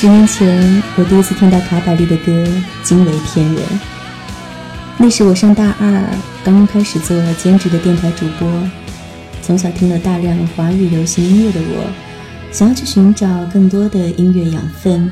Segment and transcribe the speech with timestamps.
[0.00, 2.32] 十年前，我第一次听到卡百利的歌，
[2.82, 3.62] 惊为天人。
[4.96, 6.02] 那时我上大二，
[6.42, 8.50] 刚刚开始做兼职的电台主播。
[9.42, 11.84] 从小听了大量华语流行音乐的我，
[12.50, 15.10] 想要去寻找更多的音乐养分，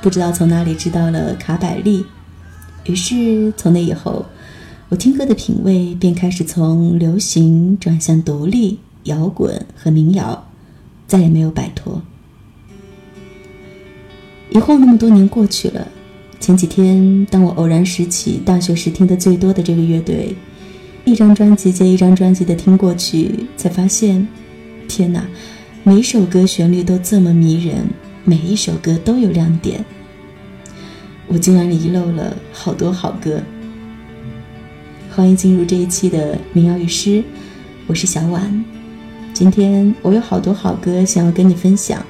[0.00, 2.06] 不知道从哪里知道了卡百利。
[2.84, 4.24] 于是从那以后，
[4.88, 10.46] 我听歌的品味便开始从流行转向独立，摇滚和民谣，
[11.06, 12.00] 再也没有摆脱。
[14.54, 15.88] 以后那么多年过去了，
[16.38, 20.32] 前几天当我偶然拾起大学时听的最多的这个乐队，
[21.04, 24.24] 一张专辑接一张专辑的听过去，才发现，
[24.86, 25.26] 天哪，
[25.82, 27.78] 每首歌旋律都这么迷人，
[28.22, 29.84] 每一首歌都有亮点。
[31.26, 33.42] 我竟然遗漏了好多好歌。
[35.10, 37.24] 欢迎进入这一期的民谣与诗，
[37.88, 38.64] 我是小婉。
[39.32, 42.00] 今天我有好多好歌想要跟你分享，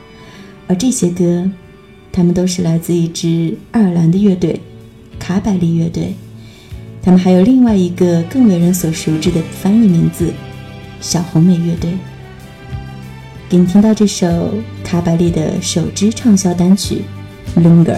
[0.67, 1.51] 而这些歌，
[2.15, 4.61] 他们都是来自一支爱尔兰的乐队——
[5.19, 6.15] 卡百利乐队。
[7.03, 10.33] 他们还有另外一个更为人所熟知的翻译名字——
[11.03, 11.91] 小红莓乐队。
[13.49, 17.03] 给你听到这首卡百利的首支畅销单曲
[17.61, 17.97] 《Longer》。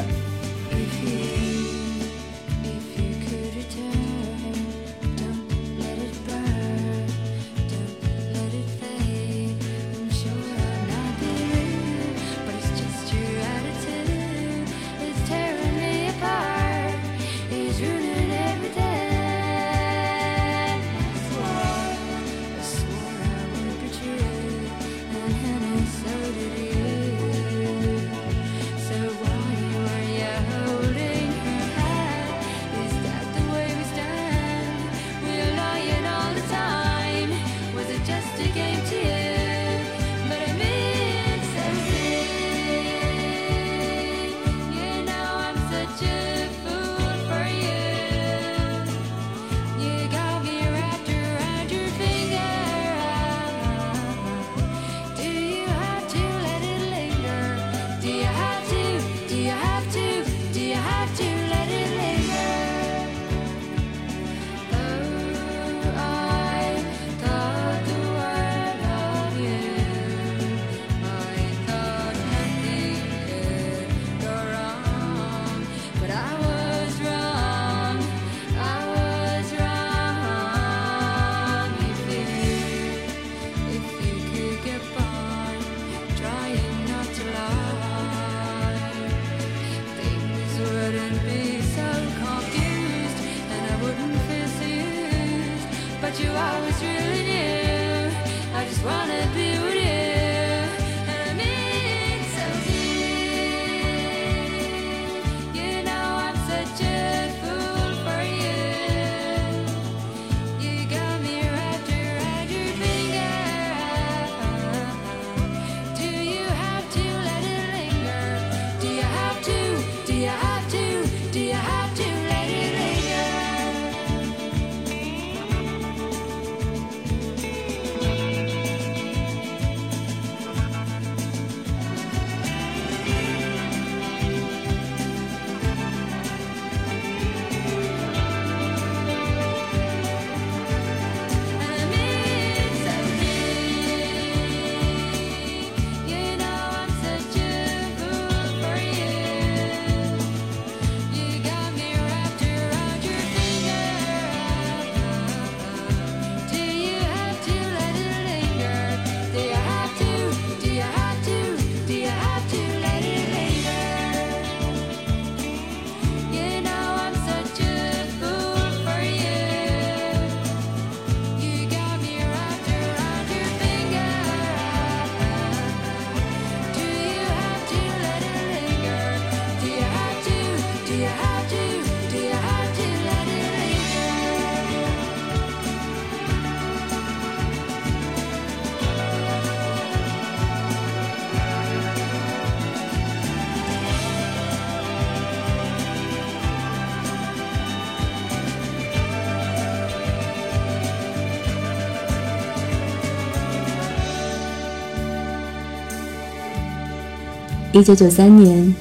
[207.76, 208.74] 一九九三年，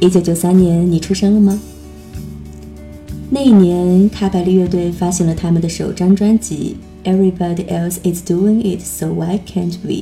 [0.00, 1.58] 一九九三年，你出生了吗？
[3.30, 6.76] 那一年，卡百利乐队发行了他们的首张专辑
[7.10, 9.92] 《Everybody Else Is Doing It, So Why Can't We》。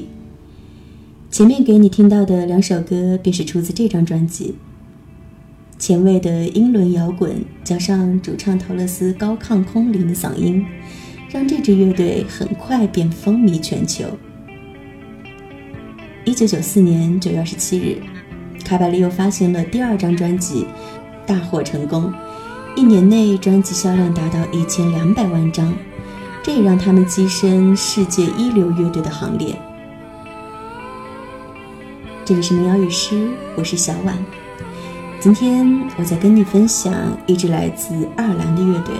[1.30, 4.56] 前面给你听到的两首歌便是出自这张专辑。
[5.78, 10.66] 前卫的英伦摇滚加上主唱陶乐斯高亢空灵的嗓音，
[11.30, 14.06] 让这支乐队很快便风靡全球。
[16.26, 18.02] 一九九四年九月二十七日。
[18.64, 20.66] 卡百利又发行了第二张专辑，
[21.24, 22.12] 大获成功，
[22.74, 25.72] 一年内专辑销量达到一千两百万张，
[26.42, 29.56] 这也让他们跻身世界一流乐队的行列。
[32.24, 34.18] 这里是民谣与诗，我是小婉。
[35.20, 36.92] 今天我在跟你分享
[37.28, 38.96] 一支来自爱尔兰的乐队。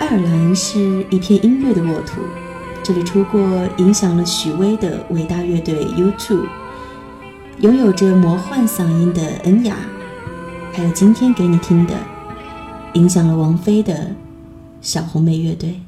[0.00, 2.20] 爱尔兰是一片音乐的沃土，
[2.92, 3.40] 这里出过
[3.78, 6.42] 影响了许巍的伟大乐队 U2，
[7.60, 9.78] 拥有着魔幻嗓音的恩雅，
[10.74, 11.94] 还有今天给你听的，
[12.92, 14.10] 影响了王菲的
[14.82, 15.80] 小红莓乐队。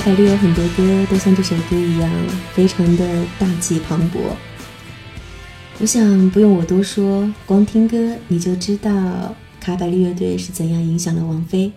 [0.00, 2.10] 卡百利有很多歌都像这首歌一样，
[2.54, 4.34] 非常的大气磅礴。
[5.78, 11.70] 我想不用我多说，光听歌你就知道卡百利乐队是怎样影响了王菲。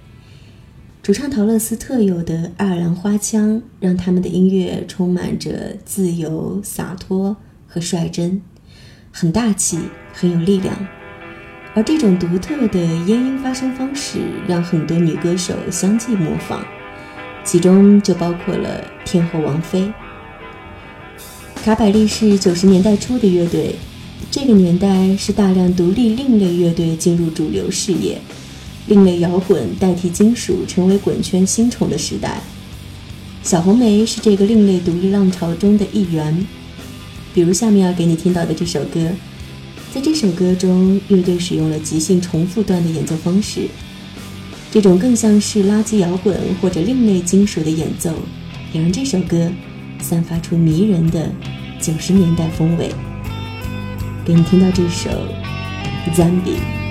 [1.01, 7.35] 主唱陶乐斯特有的爱尔兰花腔，让他们的音乐充满着自由、洒脱
[7.67, 8.41] 和率真，
[9.11, 9.77] 很大气，
[10.13, 10.73] 很有力量。
[11.73, 16.65] 而这种独特的咽音发声方式，让很多女歌手相继模仿。
[17.43, 19.91] 其中就包括了天后王菲。
[21.63, 23.75] 卡百利是九十年代初的乐队，
[24.31, 28.19] 这个年代是大量独立另类乐队进入主流视野，
[28.87, 32.41] 另类摇滚代替金属成为滚圈新宠的时代。
[33.43, 36.45] 小红莓是这个另类独立浪潮中的一员。
[37.33, 39.09] 比如下面要给你听到的这首歌，
[39.93, 43.67] 在这首歌中，乐队使用了即兴重复段的演奏方式。
[44.73, 48.11] 这种更像是垃圾摇滚或者另类金属的演奏，
[48.73, 49.51] 也让这首歌
[50.01, 51.31] 散发出迷人的
[51.79, 52.89] 九十年代风味。
[54.25, 55.11] 给你听到这首
[56.15, 56.82] 《Zambi。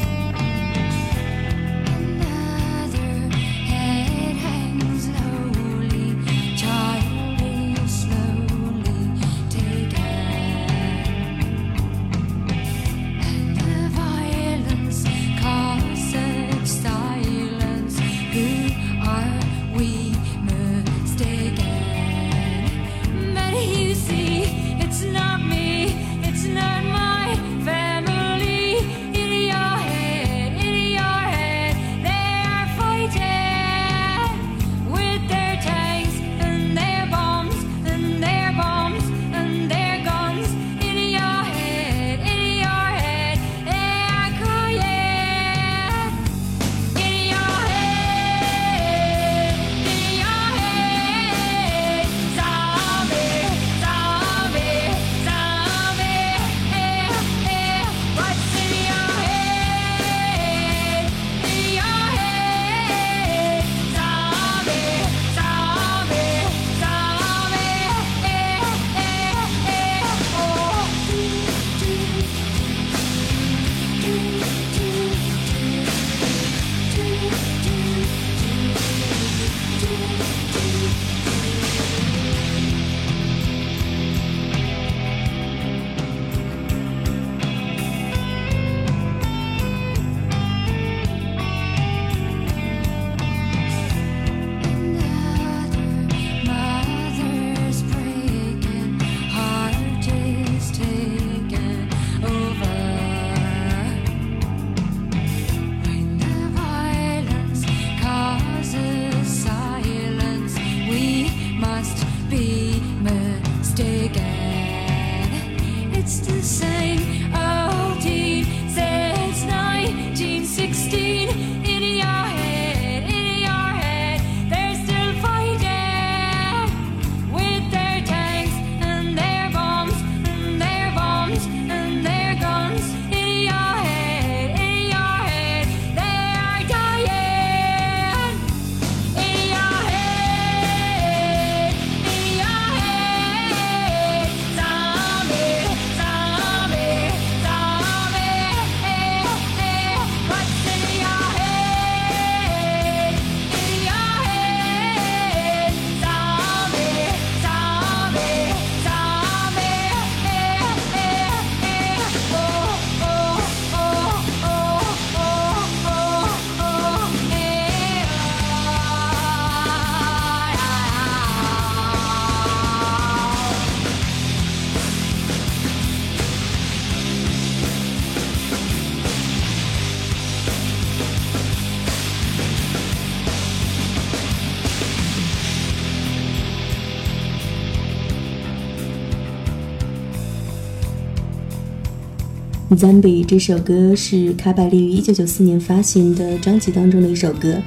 [192.76, 197.62] Zombie 这首歌是卡百利于1994年发行的专辑当中的一首歌。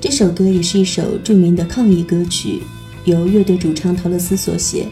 [0.00, 2.60] 这首歌也是一首著名的抗议歌曲，
[3.04, 4.88] 由乐队主唱陶乐斯所写。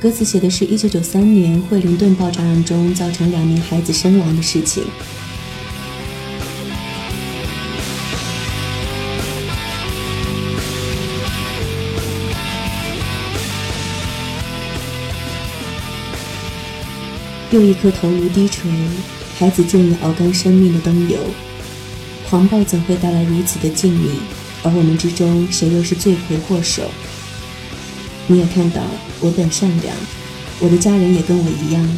[0.00, 4.84] 歌词写的是一九九三年惠灵顿爆炸案中造成两名孩子身亡的事情。
[17.54, 18.68] 又一颗头颅低垂，
[19.38, 21.16] 孩子就以熬干生命的灯油。
[22.28, 24.08] 狂暴怎会带来如此的静谧？
[24.64, 26.82] 而我们之中，谁又是罪魁祸首？
[28.26, 28.82] 你也看到，
[29.20, 29.94] 我本善良，
[30.58, 31.88] 我的家人也跟我一样。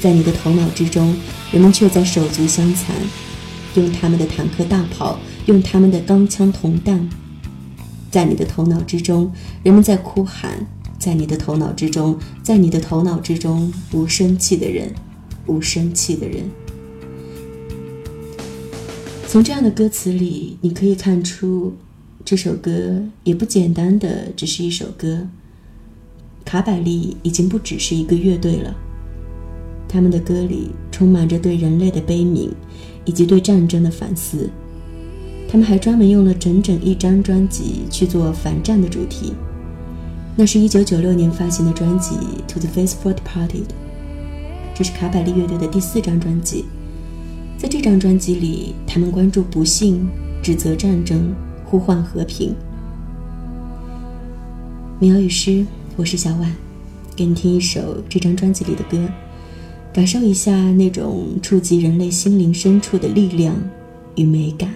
[0.00, 1.14] 在你的头脑之中，
[1.52, 2.96] 人们却在手足相残，
[3.74, 7.06] 用他们的坦克大炮，用他们的钢枪铜弹。
[8.10, 9.30] 在你的头脑之中，
[9.62, 10.66] 人们在哭喊。
[11.04, 14.90] 在你的头脑之中，在你的头脑之中，无生气的人，
[15.46, 16.44] 无生气的人。
[19.28, 21.74] 从这样的歌词里，你可以看出，
[22.24, 25.28] 这首歌也不简单的只是一首歌。
[26.42, 28.74] 卡百利已经不只是一个乐队了，
[29.86, 32.48] 他们的歌里充满着对人类的悲悯，
[33.04, 34.48] 以及对战争的反思。
[35.50, 39.34] 他们还专门用了整整一张专辑去做反战的主题。
[40.36, 42.16] 那是一九九六年发行的专辑
[42.48, 43.48] 《To the Faithful Departed》，
[44.74, 46.64] 这是卡百利乐队的第四张专辑。
[47.56, 50.08] 在这张专辑里，他们关注不幸，
[50.42, 51.32] 指责战争，
[51.64, 52.52] 呼唤和平。
[54.98, 56.52] 民谣与诗，我是小婉，
[57.14, 58.98] 给你听一首这张专辑里的歌。
[59.92, 63.54] 感受一下那种触及人类心灵深处的力量
[64.16, 64.68] 与美感。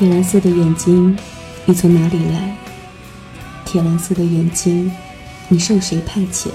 [0.00, 1.14] 铁蓝色的眼睛，
[1.66, 2.56] 你从哪里来？
[3.66, 4.90] 铁蓝色的眼睛，
[5.50, 6.48] 你受谁派遣？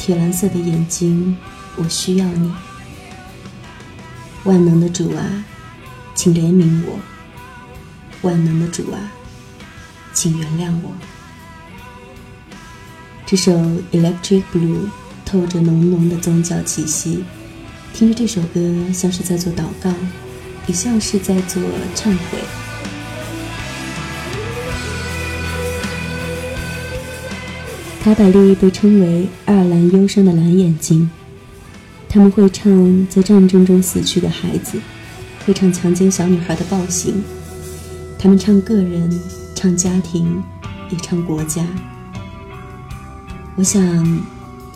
[0.00, 1.36] 铁蓝色的眼睛，
[1.76, 2.52] 我需要你。
[4.42, 5.44] 万能的主啊，
[6.12, 6.98] 请怜悯我。
[8.22, 8.98] 万能的主啊，
[10.12, 10.90] 请原谅我。
[13.26, 13.52] 这首
[13.92, 14.76] 《Electric Blue》
[15.24, 17.22] 透着浓浓的宗教气息，
[17.94, 19.92] 听着这首歌，像是在做祷告。
[20.68, 21.60] 也像是在做
[21.96, 22.38] 忏悔。
[28.00, 31.10] 卡百利被称为爱尔兰忧伤的蓝眼睛，
[32.08, 34.78] 他们会唱在战争中死去的孩子，
[35.44, 37.22] 会唱强奸小女孩的暴行，
[38.18, 39.10] 他们唱个人，
[39.54, 40.42] 唱家庭，
[40.90, 41.66] 也唱国家。
[43.56, 44.22] 我想，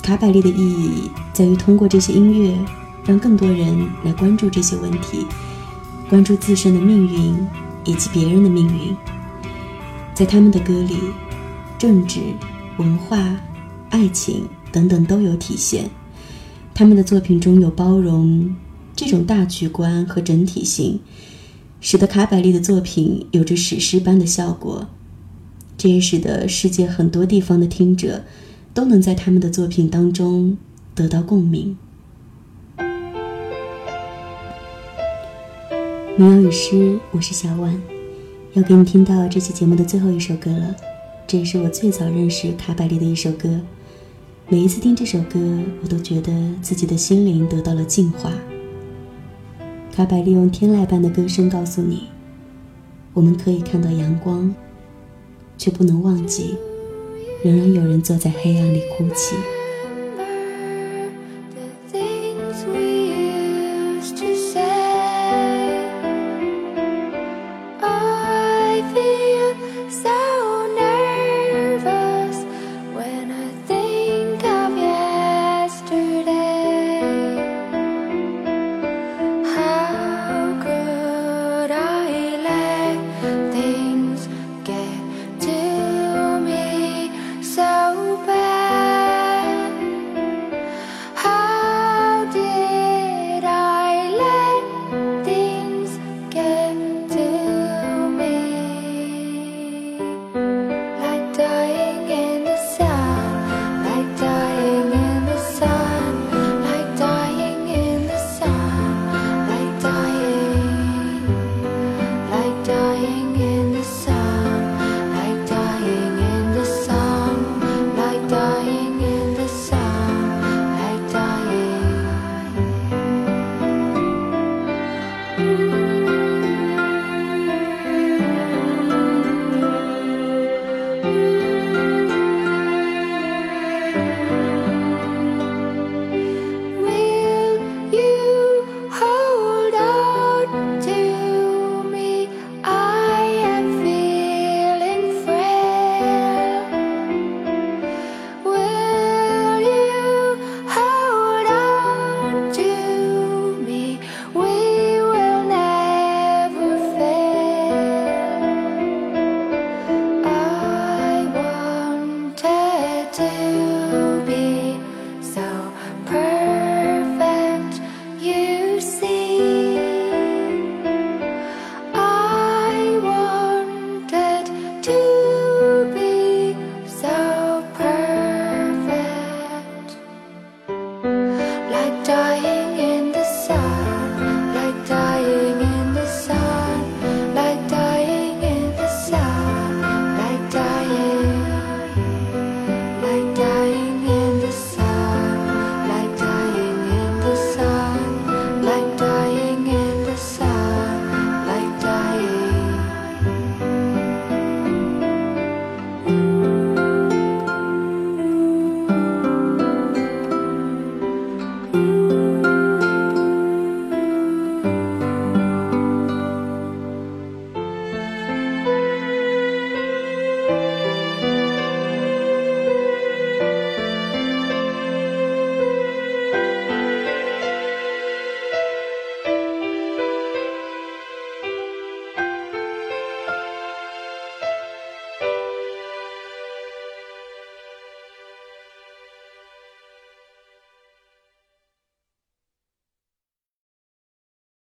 [0.03, 2.59] 卡百利的意义在于通过这些音乐，
[3.07, 5.27] 让更多人来关注这些问题。
[6.13, 7.35] 关注自身的命运
[7.87, 8.95] 以及别人的命运，
[10.13, 10.95] 在他们的歌里，
[11.79, 12.21] 政治、
[12.77, 13.35] 文化、
[13.89, 15.89] 爱情等等都有体现。
[16.75, 18.55] 他们的作品中有包容
[18.95, 21.01] 这种大局观和整体性，
[21.81, 24.87] 使得卡百利的作品有着史诗般的效果。
[25.79, 28.23] 这也使得世界很多地方的听者
[28.75, 30.59] 都能在他们的作品当中
[30.95, 31.75] 得到共鸣。
[36.19, 37.81] 民谣与诗，我是小婉，
[38.53, 40.77] 要给你听到这期节目的最后一首歌了。
[41.27, 43.59] 这也是我最早认识卡百利的一首歌。
[44.47, 45.41] 每一次听这首歌，
[45.83, 48.31] 我都觉得自己的心灵得到了净化。
[49.91, 52.09] 卡百利用天籁般的歌声告诉你：
[53.15, 54.55] 我们可以看到阳光，
[55.57, 56.57] 却不能忘记，
[57.43, 59.35] 仍然有人坐在黑暗里哭泣。